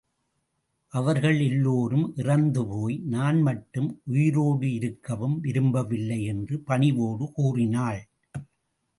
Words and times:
அவர்கள் 0.93 1.39
எல்லோரும் 1.39 2.13
இறந்து 2.15 2.65
போய், 2.65 2.95
நான் 3.05 3.41
மட்டும் 3.41 4.01
உயிரோடு 4.05 4.73
இருக்கவும் 4.73 5.39
விரும்பவில்லை 5.39 6.23
என்று 6.23 6.59
பணிவோடு 6.59 7.31
கூறினாள். 7.31 8.01